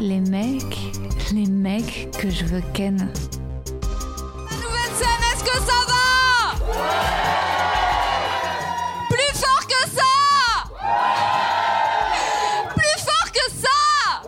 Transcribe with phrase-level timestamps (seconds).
[0.00, 0.78] Les mecs,
[1.32, 2.96] les mecs que je veux ken.
[4.50, 6.54] Nouvelle scène, est-ce que ça va?
[9.10, 10.14] Plus fort que ça
[12.74, 14.22] Plus fort que ça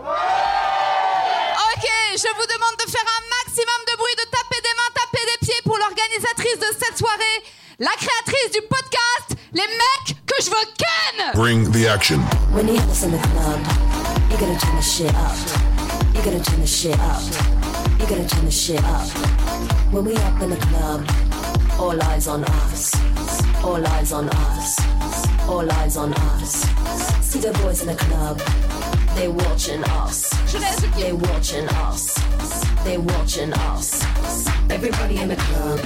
[1.74, 5.24] Ok, je vous demande de faire un maximum de bruit, de taper des mains, taper
[5.24, 7.38] des pieds pour l'organisatrice de cette soirée,
[7.78, 12.18] la créatrice du podcast, les mecs que je veux ken Bring the action.
[12.52, 13.60] When us in the club,
[14.30, 15.59] you gotta turn the shit up.
[16.20, 17.22] You gotta turn the shit up.
[17.98, 19.08] You gotta turn the shit up.
[19.90, 21.08] When we up in the club,
[21.80, 22.94] all eyes on us.
[23.64, 24.78] All eyes on us.
[25.48, 26.52] All eyes on us.
[27.22, 28.38] See the boys in the club,
[29.16, 30.28] they watching us.
[30.94, 32.14] They watching us.
[32.84, 34.04] They watching us.
[34.68, 35.80] Everybody in the club,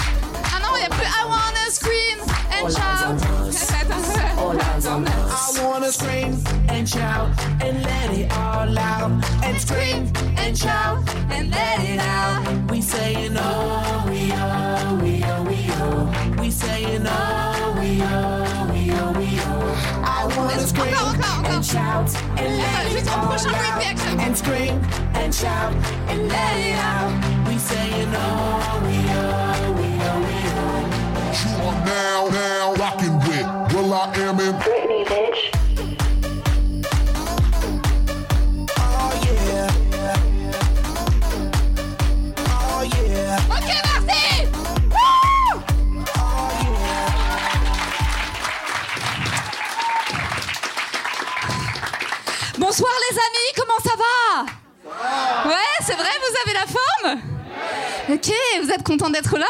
[10.54, 12.70] and shout And let it out.
[12.70, 18.90] We saying oh we oh we oh we oh we saying oh we oh we
[18.92, 21.54] oh we oh I wanna scream Encore, encore, encore.
[21.56, 24.20] and shout and let Attends, it all prochain out reaction.
[24.20, 24.80] and scream
[25.14, 25.72] and shout
[26.08, 31.84] and let it out We saying oh we oh we oh we oh You are
[31.84, 35.43] now, now rocking with Will I Am in Britney, bitch.
[59.04, 59.46] Content d'être là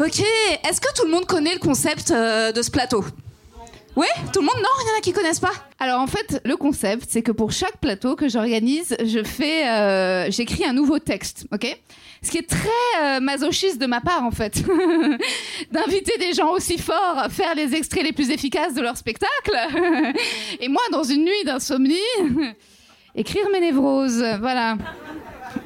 [0.00, 3.04] Ok, est-ce que tout le monde connaît le concept euh, de ce plateau?
[3.94, 4.56] Oui Tout le monde?
[4.56, 5.52] Non, il y en a qui connaissent pas.
[5.78, 10.30] Alors en fait, le concept, c'est que pour chaque plateau que j'organise, je fais, euh,
[10.30, 11.78] j'écris un nouveau texte, ok?
[12.22, 12.68] Ce qui est très
[13.02, 14.62] euh, masochiste de ma part en fait,
[15.72, 19.56] d'inviter des gens aussi forts à faire les extraits les plus efficaces de leur spectacle,
[20.60, 21.96] et moi dans une nuit d'insomnie,
[23.14, 24.76] écrire mes névroses, voilà.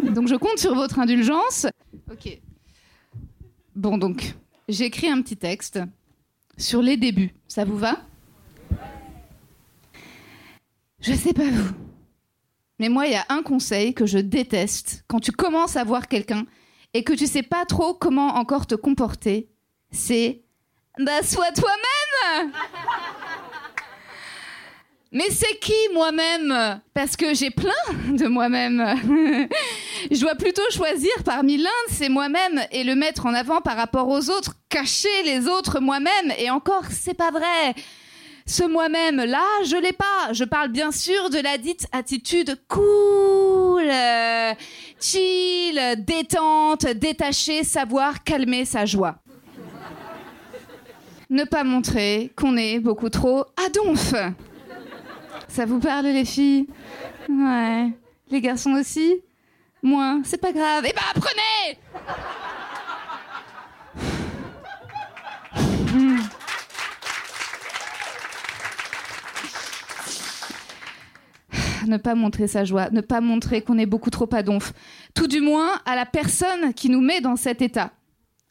[0.00, 1.66] Donc je compte sur votre indulgence.
[2.10, 2.38] Ok.
[3.76, 4.34] Bon donc,
[4.70, 5.78] j'écris un petit texte
[6.56, 7.34] sur les débuts.
[7.46, 7.98] Ça vous va?
[11.00, 11.74] Je sais pas vous.
[12.78, 16.08] Mais moi, il y a un conseil que je déteste quand tu commences à voir
[16.08, 16.46] quelqu'un
[16.94, 19.50] et que tu sais pas trop comment encore te comporter.
[19.90, 20.42] C'est
[20.98, 22.52] bah sois toi-même.
[25.12, 26.80] Mais c'est qui moi-même?
[26.94, 27.72] Parce que j'ai plein
[28.08, 28.80] de moi-même.
[30.10, 33.76] Je dois plutôt choisir parmi l'un de ces moi-même et le mettre en avant par
[33.76, 36.32] rapport aux autres, cacher les autres moi-même.
[36.38, 37.74] Et encore, c'est pas vrai.
[38.46, 40.32] Ce moi-même là, je l'ai pas.
[40.32, 43.90] Je parle bien sûr de la dite attitude cool,
[45.00, 49.16] chill, détente, détachée, savoir calmer sa joie.
[51.28, 54.14] Ne pas montrer qu'on est beaucoup trop à donf.
[55.48, 56.68] Ça vous parle les filles?
[57.28, 57.88] Ouais.
[58.30, 59.22] Les garçons aussi?
[60.24, 60.84] C'est pas grave.
[60.88, 61.78] Eh ben apprenez
[71.86, 74.72] ne pas montrer sa joie, ne pas montrer qu'on est beaucoup trop à donf.
[75.14, 77.92] Tout du moins à la personne qui nous met dans cet état.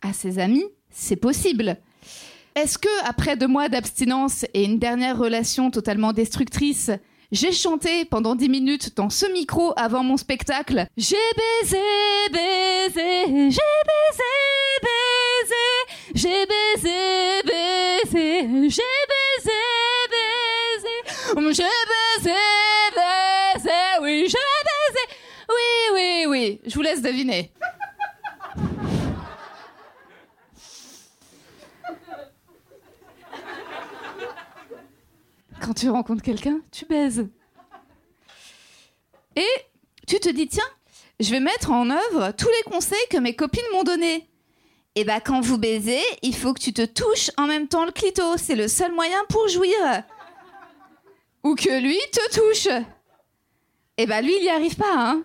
[0.02, 1.78] À ses amis, c'est possible.
[2.56, 6.92] Est-ce que, après deux mois d'abstinence et une dernière relation totalement destructrice,
[7.36, 10.88] j'ai chanté pendant dix minutes dans ce micro avant mon spectacle.
[10.96, 11.78] J'ai baisé,
[12.32, 14.32] baisé, j'ai baisé,
[14.82, 15.66] baisé,
[16.16, 16.98] j'ai baisé,
[17.44, 18.80] baisé, j'ai
[19.12, 19.60] baisé,
[20.08, 20.96] baisé,
[21.52, 21.64] j'ai
[22.22, 22.34] baisé,
[22.96, 25.04] baisé, oui, j'ai baisé,
[25.50, 27.52] oui, oui, oui, je vous laisse deviner.
[35.66, 37.28] Quand tu rencontres quelqu'un, tu baises.
[39.36, 39.48] Et
[40.06, 40.64] tu te dis, tiens,
[41.20, 44.30] je vais mettre en œuvre tous les conseils que mes copines m'ont donnés.
[44.94, 47.92] Et bah quand vous baisez, il faut que tu te touches en même temps le
[47.92, 48.38] clito.
[48.38, 50.04] C'est le seul moyen pour jouir.
[51.44, 52.72] Ou que lui te touche.
[53.98, 55.24] Et bah lui, il n'y arrive pas, hein.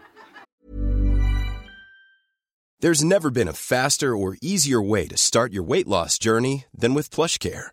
[2.81, 6.94] There's never been a faster or easier way to start your weight loss journey than
[6.94, 7.72] with PlushCare.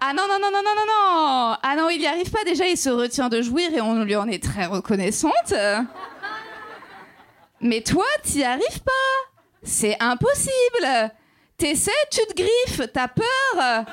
[0.00, 2.44] Ah non, non, non, non, non, non, non Ah non, il n'y arrive pas.
[2.44, 5.54] Déjà, il se retient de jouir et on lui en est très reconnaissante.
[7.60, 8.92] Mais toi, t'y arrives pas.
[9.62, 11.10] C'est impossible.
[11.56, 13.84] T'essaies, tu te griffes, t'as peur.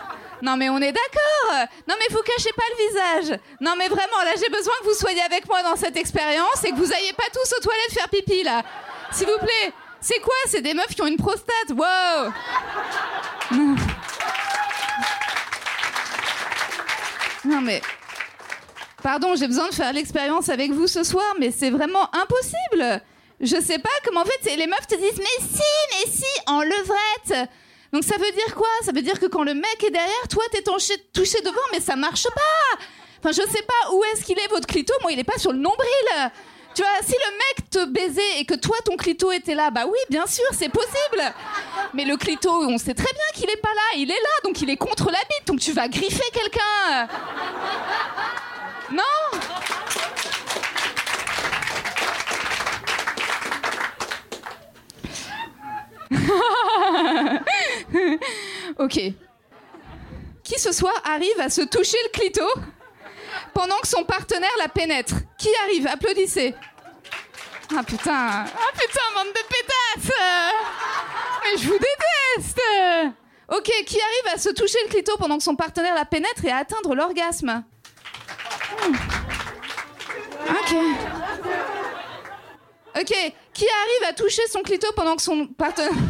[0.42, 1.68] Non mais on est d'accord.
[1.88, 3.40] Non mais vous cachez pas le visage.
[3.62, 6.72] Non mais vraiment, là j'ai besoin que vous soyez avec moi dans cette expérience et
[6.72, 8.64] que vous ayez pas tous aux toilettes faire pipi là.
[9.12, 9.72] S'il vous plaît.
[10.04, 10.34] C'est quoi?
[10.48, 11.70] C'est des meufs qui ont une prostate.
[11.70, 12.32] Wow.
[17.46, 17.82] Non mais
[19.02, 23.02] Pardon, j'ai besoin de faire l'expérience avec vous ce soir, mais c'est vraiment impossible.
[23.40, 26.62] Je sais pas comment en fait les meufs te disent mais si, mais si, en
[26.62, 27.50] levrette.
[27.92, 28.68] Donc ça veut dire quoi?
[28.86, 31.96] Ça veut dire que quand le mec est derrière, toi t'es touché devant, mais ça
[31.96, 32.84] marche pas.
[33.20, 35.52] Enfin je sais pas où est-ce qu'il est votre clito, moi il est pas sur
[35.52, 36.32] le nombril.
[36.74, 39.84] Tu vois, si le mec te baisait et que toi ton clito était là, bah
[39.86, 41.34] oui, bien sûr, c'est possible.
[41.94, 44.62] Mais le clito, on sait très bien qu'il est pas là, il est là, donc
[44.62, 47.10] il est contre la bite, donc tu vas griffer quelqu'un.
[48.92, 49.02] Non
[58.80, 59.00] Ok.
[60.44, 62.46] Qui ce soir arrive à se toucher le clito
[63.54, 65.16] pendant que son partenaire la pénètre?
[65.42, 65.88] Qui arrive?
[65.88, 66.54] Applaudissez.
[67.76, 70.12] Ah putain, ah putain, bande de pétasses
[71.44, 72.62] Mais je vous déteste
[73.48, 76.52] Ok, qui arrive à se toucher le clito pendant que son partenaire la pénètre et
[76.52, 77.64] à atteindre l'orgasme?
[78.84, 78.94] Hmm.
[80.50, 80.76] Ok.
[83.00, 85.92] Ok, qui arrive à toucher son clito pendant que son partenaire...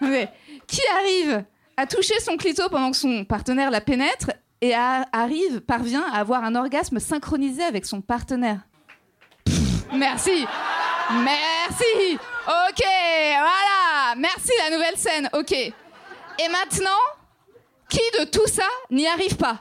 [0.00, 0.28] Ok.
[0.66, 1.44] Qui arrive
[1.76, 4.30] à toucher son clito pendant que son partenaire la pénètre
[4.60, 8.60] et a- arrive, parvient à avoir un orgasme synchronisé avec son partenaire
[9.92, 10.46] Merci.
[11.22, 12.14] Merci.
[12.46, 14.14] Ok, voilà.
[14.16, 15.28] Merci la nouvelle scène.
[15.34, 15.52] Ok.
[15.52, 16.90] Et maintenant,
[17.88, 19.60] qui de tout ça n'y arrive pas?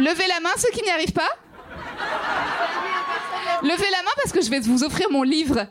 [0.00, 1.30] Levez la main ceux qui n'y arrivent pas.
[3.62, 5.66] Levez la main parce que je vais vous offrir mon livre.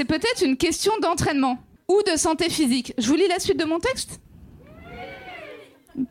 [0.00, 2.94] C'est peut-être une question d'entraînement ou de santé physique.
[2.96, 4.18] Je vous lis la suite de mon texte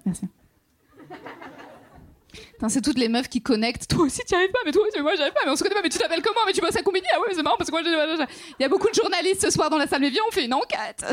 [0.05, 0.25] Merci.
[2.67, 3.87] C'est toutes les meufs qui connectent.
[3.89, 5.39] Toi aussi, tu arrives pas, mais toi aussi, moi, j'arrive pas.
[5.43, 6.41] Mais on se connaît pas, mais tu t'appelles comment?
[6.45, 8.25] Mais tu bosses à Combini Ah ouais, c'est marrant parce que moi, j'ai-
[8.59, 10.01] il y a beaucoup de journalistes ce soir dans la salle.
[10.01, 11.03] Mais viens, on fait une enquête.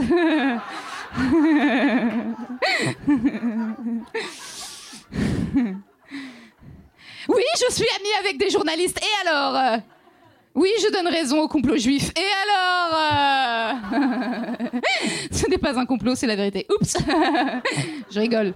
[7.29, 9.01] Oui, je suis amie avec des journalistes.
[9.03, 9.81] Et alors?
[10.57, 12.11] Oui, je donne raison au complot juif.
[12.17, 13.75] Et alors euh,
[15.31, 16.67] Ce n'est pas un complot, c'est la vérité.
[16.71, 16.97] Oups
[18.11, 18.55] Je rigole.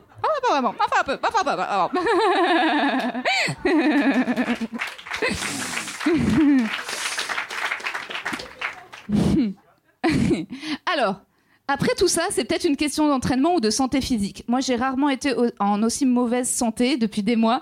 [10.92, 11.21] Alors,
[11.69, 14.45] après tout ça, c'est peut-être une question d'entraînement ou de santé physique.
[14.49, 17.61] Moi, j'ai rarement été en aussi mauvaise santé depuis des mois.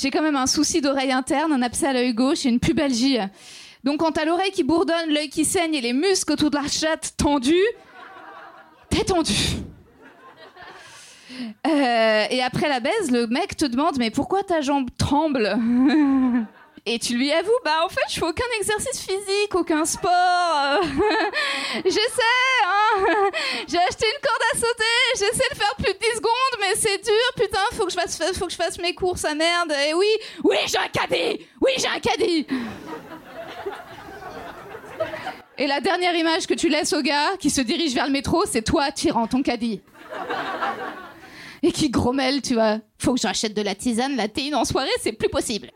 [0.00, 3.18] J'ai quand même un souci d'oreille interne, un abcès à l'œil gauche et une pubalgie.
[3.84, 6.66] Donc, quand t'as l'oreille qui bourdonne, l'œil qui saigne et les muscles autour de la
[6.68, 7.54] chatte tendus,
[8.88, 9.34] t'es tendu.
[11.66, 15.58] Euh, et après la baise, le mec te demande Mais pourquoi ta jambe tremble?
[16.86, 20.80] Et tu lui avoues Bah, en fait, je fais aucun exercice physique, aucun sport.
[21.84, 23.04] J'essaie, hein.
[23.68, 24.84] J'ai acheté une corde à sauter,
[25.14, 28.18] j'essaie de faire plus de 10 secondes, mais c'est dur, putain, faut que je fasse,
[28.38, 29.72] faut que je fasse mes courses, à merde.
[29.88, 30.06] Et oui,
[30.42, 32.46] oui, j'ai un caddie Oui, j'ai un caddie
[35.58, 38.44] Et la dernière image que tu laisses au gars qui se dirige vers le métro,
[38.46, 39.82] c'est toi tirant ton caddie.
[41.62, 42.78] et qui grommelle, tu vois.
[42.98, 45.70] Faut que j'achète de la tisane, la théine en soirée, c'est plus possible.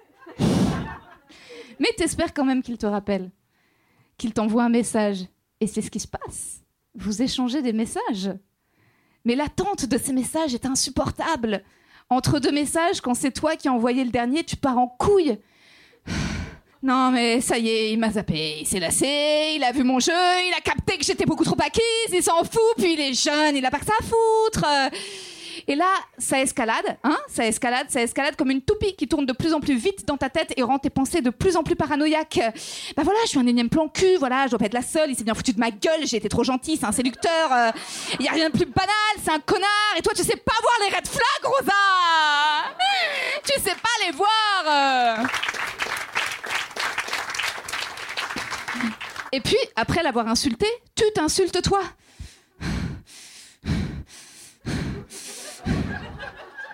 [1.79, 3.31] Mais t'espères quand même qu'il te rappelle,
[4.19, 5.27] qu'il t'envoie un message.
[5.61, 6.63] Et c'est ce qui se passe.
[6.95, 8.33] Vous échangez des messages.
[9.25, 11.63] Mais l'attente de ces messages est insupportable.
[12.11, 15.39] Entre deux messages, quand c'est toi qui as envoyé le dernier, tu pars en couille.
[16.83, 20.01] Non, mais ça y est, il m'a zappé, il s'est lassé, il a vu mon
[20.01, 23.15] jeu, il a capté que j'étais beaucoup trop acquise, il s'en fout, puis il est
[23.15, 24.67] jeune, il a pas que ça à foutre.
[25.67, 29.33] Et là, ça escalade, hein Ça escalade, ça escalade comme une toupie qui tourne de
[29.33, 31.77] plus en plus vite dans ta tête et rend tes pensées de plus en plus
[31.77, 32.41] paranoïaques.
[32.97, 35.11] Bah voilà, je suis un énième plan cul, voilà, je dois pas être la seule,
[35.11, 37.71] il s'est bien foutu de ma gueule, j'ai été trop gentil, c'est un séducteur, euh,
[38.19, 38.91] il y a rien de plus banal,
[39.23, 41.73] c'est un connard, et toi tu sais pas voir les red flags, Rosa
[43.45, 45.25] Tu sais pas les voir euh.
[49.33, 51.81] Et puis, après l'avoir insulté, tu t'insultes toi.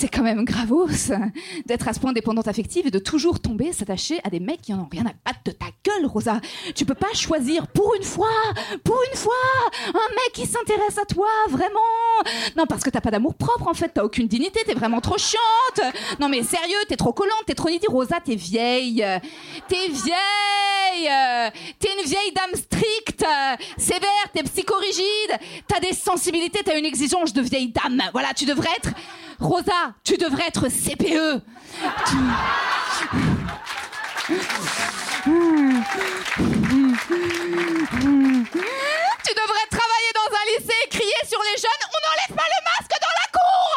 [0.00, 0.86] C'est quand même gravos
[1.66, 4.72] d'être à ce point dépendante affective et de toujours tomber, s'attacher à des mecs qui
[4.72, 6.40] en ont rien à battre de ta gueule, Rosa.
[6.76, 8.28] Tu peux pas choisir pour une fois,
[8.84, 9.34] pour une fois,
[9.88, 11.80] un mec qui s'intéresse à toi, vraiment.
[12.56, 15.18] Non, parce que t'as pas d'amour propre en fait, t'as aucune dignité, t'es vraiment trop
[15.18, 15.92] chiante.
[16.20, 19.04] Non mais sérieux, t'es trop collante, t'es trop nidie, Rosa, t'es vieille.
[19.66, 21.10] T'es vieille.
[21.80, 23.24] T'es une vieille dame stricte,
[23.76, 28.00] sévère, t'es psychorigide, t'as des sensibilités, t'as une exigence de vieille dame.
[28.12, 28.90] Voilà, tu devrais être
[29.40, 31.42] Rosa, tu devrais être CPE.
[39.24, 42.60] Tu devrais travailler dans un lycée et crier sur les jeunes On n'enlève pas le
[42.64, 43.68] masque dans la cour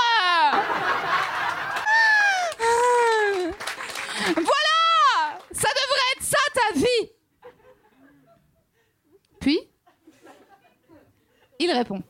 [4.36, 4.78] Voilà
[5.52, 7.04] Ça devrait être ça ta vie
[9.40, 9.60] Puis,
[11.60, 12.02] il répond.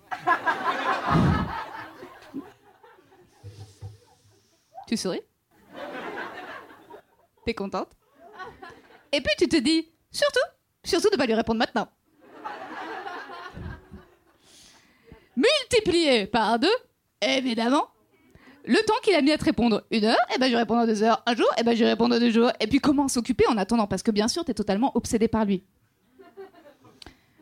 [4.91, 5.21] Tu souris
[7.45, 7.91] T'es contente
[9.13, 10.41] Et puis tu te dis, surtout,
[10.83, 11.87] surtout de pas lui répondre maintenant.
[15.37, 16.67] Multiplié par deux,
[17.21, 17.87] évidemment,
[18.65, 20.81] le temps qu'il a mis à te répondre une heure, et ben je vais répondre
[20.81, 21.23] en deux heures.
[21.25, 22.51] Un jour, et ben je vais répondre en deux jours.
[22.59, 23.87] Et puis comment s'occuper en attendant?
[23.87, 25.63] Parce que bien sûr, t'es totalement obsédé par lui.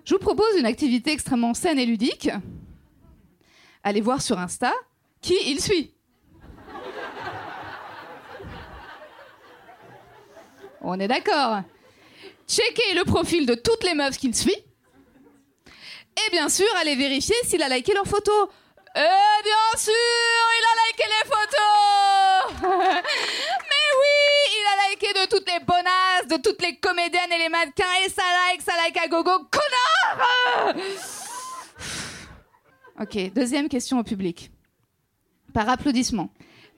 [0.06, 2.30] Je vous propose une activité extrêmement saine et ludique.
[3.82, 4.72] Allez voir sur Insta
[5.20, 5.96] qui il suit.
[10.82, 11.62] On est d'accord.
[12.48, 14.58] Checker le profil de toutes les meufs qu'il suit.
[16.28, 18.50] Et bien sûr, aller vérifier s'il a liké leurs photos.
[18.96, 22.62] Et bien sûr, il a liké les photos
[23.70, 24.18] Mais oui,
[24.58, 28.10] il a liké de toutes les bonasses, de toutes les comédiennes et les mannequins, et
[28.10, 30.76] ça like, ça like à gogo, connard
[33.02, 34.52] Ok, deuxième question au public.
[35.54, 36.30] Par applaudissement.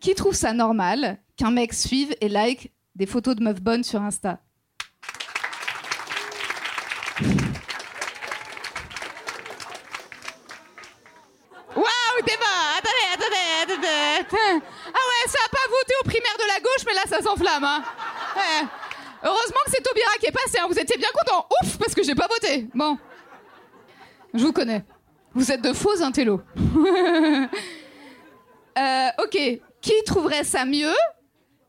[0.01, 4.01] Qui trouve ça normal qu'un mec suive et like des photos de meufs bonnes sur
[4.01, 4.39] Insta
[11.75, 16.59] Waouh, débat Attendez, attendez, attendez Ah ouais, ça a pas voté au primaire de la
[16.59, 17.83] gauche, mais là, ça s'enflamme, hein.
[19.23, 20.65] Heureusement que c'est Taubira qui est passé, hein.
[20.67, 21.47] vous étiez bien content.
[21.61, 22.67] Ouf, parce que j'ai pas voté.
[22.73, 22.97] Bon.
[24.33, 24.83] Je vous connais.
[25.33, 26.41] Vous êtes de faux intellos.
[28.79, 29.37] Euh, ok.
[29.81, 30.93] Qui trouverait ça mieux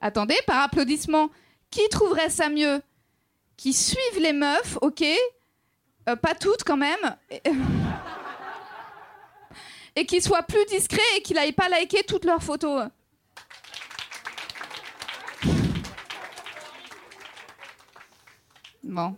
[0.03, 1.31] Attendez, par applaudissement.
[1.71, 2.83] Qui trouverait ça mieux?
[3.57, 5.03] Qui suivent les meufs, ok
[6.09, 7.17] Euh, Pas toutes quand même.
[9.95, 12.89] Et, qui soient plus discrets et qui n'aillent pas liker toutes leurs photos?
[18.83, 19.17] Bon.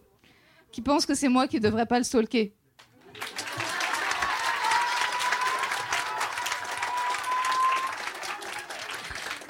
[0.70, 2.52] Qui pense que c'est moi qui devrais pas le stalker?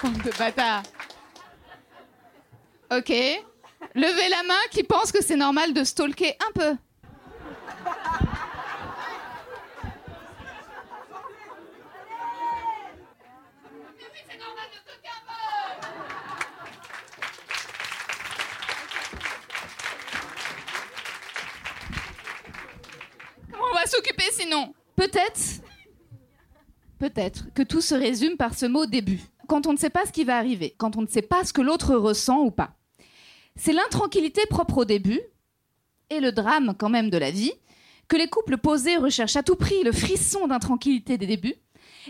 [0.04, 0.82] De bâtards.
[2.90, 3.10] Ok.
[3.94, 6.76] Levez la main qui pense que c'est normal de stalker un peu.
[23.52, 24.74] On va s'occuper sinon?
[24.96, 25.40] Peut-être,
[26.98, 29.20] peut-être que tout se résume par ce mot début.
[29.54, 31.52] Quand on ne sait pas ce qui va arriver, quand on ne sait pas ce
[31.52, 32.74] que l'autre ressent ou pas.
[33.54, 35.20] C'est l'intranquillité propre au début,
[36.10, 37.52] et le drame quand même de la vie,
[38.08, 41.54] que les couples posés recherchent à tout prix le frisson d'intranquillité des débuts,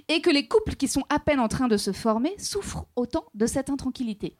[0.08, 3.26] et que les couples qui sont à peine en train de se former souffrent autant
[3.34, 4.38] de cette intranquillité.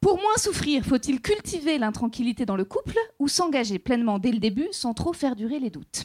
[0.00, 4.68] Pour moins souffrir, faut-il cultiver l'intranquillité dans le couple ou s'engager pleinement dès le début
[4.70, 6.04] sans trop faire durer les doutes?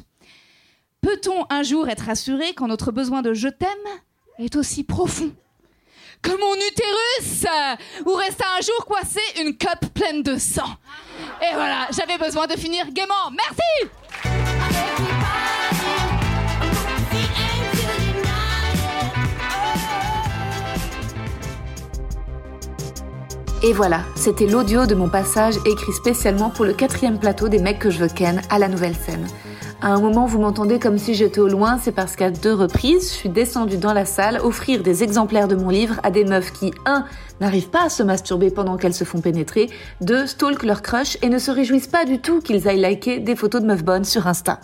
[1.02, 3.70] Peut-on un jour être assuré quand notre besoin de je t'aime
[4.40, 5.32] est aussi profond
[6.26, 7.46] que mon utérus,
[8.06, 10.64] où reste un jour coincé une cup pleine de sang.
[11.42, 13.30] Et voilà, j'avais besoin de finir gaiement.
[13.32, 13.92] Merci
[23.64, 27.80] Et voilà, c'était l'audio de mon passage écrit spécialement pour le quatrième plateau des mecs
[27.80, 29.28] que je veux ken à la nouvelle scène.
[29.82, 33.10] À un moment, vous m'entendez comme si j'étais au loin, c'est parce qu'à deux reprises,
[33.10, 36.54] je suis descendue dans la salle offrir des exemplaires de mon livre à des meufs
[36.54, 37.06] qui, un,
[37.42, 41.30] n'arrivent pas à se masturber pendant qu'elles se font pénétrer, deux, stalk leur crush et
[41.30, 44.28] ne se réjouissent pas du tout qu'ils aillent liker des photos de meufs bonnes sur
[44.28, 44.62] Insta.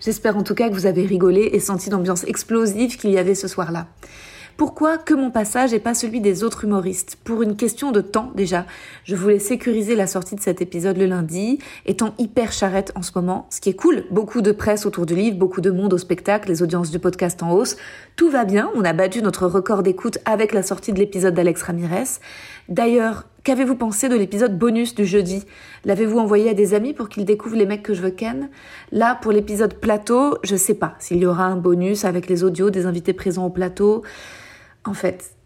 [0.00, 3.36] J'espère en tout cas que vous avez rigolé et senti l'ambiance explosive qu'il y avait
[3.36, 3.86] ce soir-là.
[4.60, 7.16] Pourquoi que mon passage et pas celui des autres humoristes?
[7.24, 8.66] Pour une question de temps déjà.
[9.04, 13.12] Je voulais sécuriser la sortie de cet épisode le lundi, étant hyper charrette en ce
[13.14, 14.04] moment, ce qui est cool.
[14.10, 17.42] Beaucoup de presse autour du livre, beaucoup de monde au spectacle, les audiences du podcast
[17.42, 17.78] en hausse.
[18.16, 21.62] Tout va bien, on a battu notre record d'écoute avec la sortie de l'épisode d'Alex
[21.62, 22.18] Ramirez.
[22.68, 25.46] D'ailleurs, qu'avez-vous pensé de l'épisode bonus du jeudi?
[25.86, 28.50] L'avez-vous envoyé à des amis pour qu'ils découvrent les mecs que je veux ken?
[28.92, 32.68] Là, pour l'épisode plateau, je sais pas s'il y aura un bonus avec les audios
[32.68, 34.02] des invités présents au plateau.
[34.84, 35.36] En fait,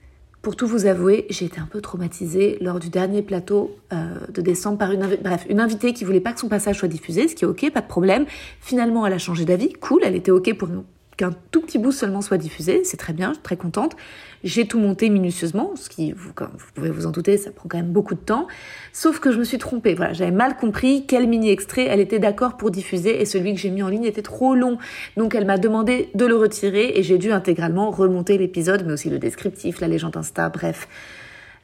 [0.42, 4.42] pour tout vous avouer, j'ai été un peu traumatisée lors du dernier plateau euh, de
[4.42, 5.08] décembre par une,
[5.48, 7.80] une invitée qui voulait pas que son passage soit diffusé, ce qui est ok, pas
[7.80, 8.26] de problème.
[8.60, 10.68] Finalement, elle a changé d'avis, cool, elle était ok pour
[11.16, 13.96] qu'un tout petit bout seulement soit diffusé, c'est très bien, je suis très contente.
[14.42, 17.68] J'ai tout monté minutieusement, ce qui, vous, comme vous pouvez vous en douter, ça prend
[17.68, 18.46] quand même beaucoup de temps.
[18.92, 22.18] Sauf que je me suis trompée, voilà, j'avais mal compris quel mini extrait elle était
[22.18, 24.78] d'accord pour diffuser et celui que j'ai mis en ligne était trop long.
[25.16, 29.08] Donc elle m'a demandé de le retirer et j'ai dû intégralement remonter l'épisode, mais aussi
[29.08, 30.88] le descriptif, la légende Insta, bref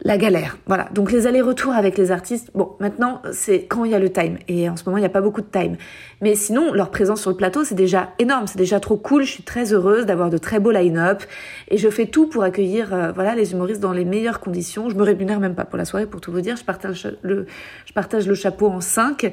[0.02, 0.56] la galère.
[0.66, 0.88] Voilà.
[0.94, 4.38] Donc les allers-retours avec les artistes, bon, maintenant, c'est quand il y a le time.
[4.48, 5.76] Et en ce moment, il n'y a pas beaucoup de time.
[6.22, 8.46] Mais sinon, leur présence sur le plateau, c'est déjà énorme.
[8.46, 9.24] C'est déjà trop cool.
[9.24, 11.22] Je suis très heureuse d'avoir de très beaux line-up.
[11.68, 14.88] Et je fais tout pour accueillir, euh, voilà, les humoristes dans les meilleures conditions.
[14.88, 16.56] Je me rémunère même pas pour la soirée, pour tout vous dire.
[16.56, 17.46] Je partage le,
[17.84, 19.32] je partage le chapeau en cinq.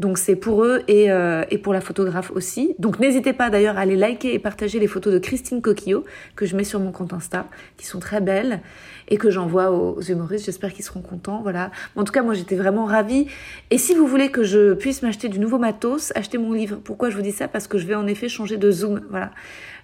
[0.00, 2.74] Donc c'est pour eux et, euh, et pour la photographe aussi.
[2.78, 6.04] Donc n'hésitez pas d'ailleurs à aller liker et partager les photos de Christine Coquillot
[6.34, 8.60] que je mets sur mon compte Insta, qui sont très belles
[9.08, 10.46] et que j'envoie aux humoristes.
[10.46, 11.40] J'espère qu'ils seront contents.
[11.42, 11.70] Voilà.
[11.96, 13.26] En tout cas, moi, j'étais vraiment ravie.
[13.70, 16.78] Et si vous voulez que je puisse m'acheter du nouveau matos, achetez mon livre.
[16.82, 17.48] Pourquoi je vous dis ça?
[17.48, 19.02] Parce que je vais en effet changer de zoom.
[19.10, 19.30] Voilà.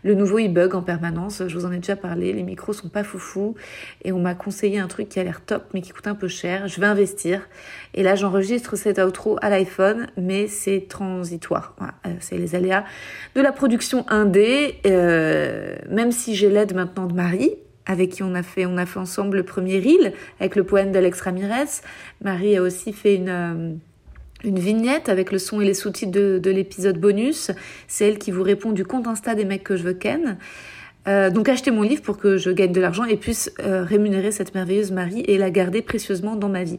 [0.03, 1.43] Le nouveau, il bug en permanence.
[1.49, 2.35] Je vous en ai déjà parlé.
[2.35, 3.55] Les micros sont pas foufou.
[4.03, 6.29] Et on m'a conseillé un truc qui a l'air top, mais qui coûte un peu
[6.29, 6.69] cher.
[6.69, 7.49] Je vais investir.
[7.95, 11.75] Et là, j'enregistre cet outro à l'iPhone, mais c'est transitoire.
[12.07, 12.85] Euh, C'est les aléas
[13.35, 14.77] de la production indé.
[14.87, 17.55] Euh, même si j'ai l'aide maintenant de Marie,
[17.87, 20.93] avec qui on a fait, on a fait ensemble le premier reel avec le poème
[20.93, 21.83] d'Alex Ramirez.
[22.23, 23.73] Marie a aussi fait une, euh,
[24.45, 27.51] une vignette avec le son et les sous-titres de, de l'épisode bonus.
[27.89, 30.39] C'est elle qui vous répond du compte Insta des mecs que je veux ken.
[31.07, 34.33] Euh, donc achetez mon livre pour que je gagne de l'argent et puisse euh, rémunérer
[34.33, 36.79] cette merveilleuse Marie et la garder précieusement dans ma vie.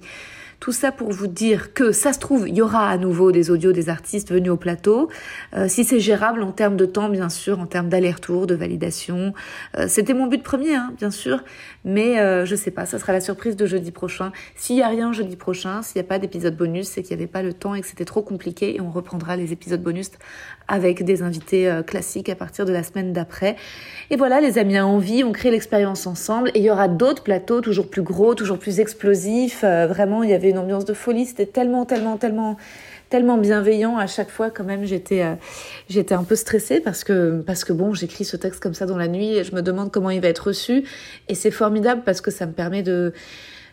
[0.65, 3.51] Tout ça pour vous dire que ça se trouve, il y aura à nouveau des
[3.51, 5.12] audios des artistes venus au plateau.
[5.56, 9.36] Euh, si c'est gérable en termes de temps, bien sûr, en termes d'aller-retour, de validation.
[9.78, 11.43] Euh, C'était mon but premier, hein, bien sûr.
[11.84, 14.32] Mais euh, je sais pas, ça sera la surprise de jeudi prochain.
[14.56, 17.21] S'il y a rien jeudi prochain, s'il n'y a pas d'épisode bonus, c'est qu'il n'y
[17.21, 18.75] avait pas le temps et que c'était trop compliqué.
[18.75, 20.10] Et on reprendra les épisodes bonus
[20.67, 23.56] avec des invités euh, classiques à partir de la semaine d'après.
[24.10, 26.49] Et voilà, les amis à envie, on crée l'expérience ensemble.
[26.54, 29.63] Et il y aura d'autres plateaux, toujours plus gros, toujours plus explosifs.
[29.63, 31.25] Euh, vraiment, il y avait une ambiance de folie.
[31.25, 32.58] C'était tellement, tellement, tellement
[33.10, 35.36] tellement bienveillant à chaque fois quand même j'étais euh,
[35.88, 38.97] j'étais un peu stressée parce que parce que bon j'écris ce texte comme ça dans
[38.97, 40.84] la nuit et je me demande comment il va être reçu
[41.28, 43.13] et c'est formidable parce que ça me permet de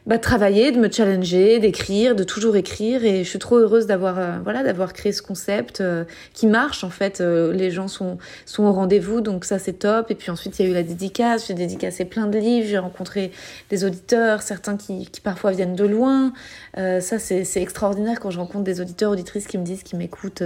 [0.04, 3.04] bah, travailler, de me challenger, d'écrire, de toujours écrire.
[3.04, 6.82] Et je suis trop heureuse d'avoir euh, voilà d'avoir créé ce concept euh, qui marche
[6.82, 7.20] en fait.
[7.20, 10.10] Euh, les gens sont sont au rendez-vous, donc ça c'est top.
[10.10, 11.46] Et puis ensuite il y a eu la dédicace.
[11.46, 12.66] J'ai dédicacé plein de livres.
[12.68, 13.30] J'ai rencontré
[13.70, 16.32] des auditeurs, certains qui, qui parfois viennent de loin.
[16.76, 20.42] Ça c'est c'est extraordinaire quand je rencontre des auditeurs auditrices qui me disent qu'ils m'écoutent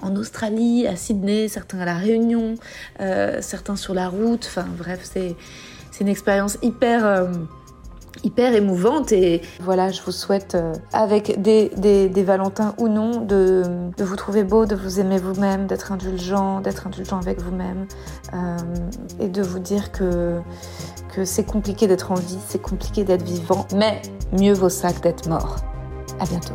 [0.00, 2.56] en Australie, à Sydney, certains à la Réunion,
[3.40, 4.46] certains sur la route.
[4.46, 5.36] Enfin bref c'est
[5.92, 7.28] c'est une expérience hyper
[8.24, 13.62] hyper émouvante et voilà je vous souhaite euh, avec des, des, Valentins ou non de,
[13.96, 17.86] de vous trouver beau, de vous aimer vous-même, d'être indulgent, d'être indulgent avec vous-même
[18.34, 18.56] euh,
[19.20, 20.40] et de vous dire que,
[21.14, 24.02] que c'est compliqué d'être en vie, c'est compliqué d'être vivant, mais
[24.32, 25.56] mieux vaut ça que d'être mort.
[26.18, 26.54] À bientôt.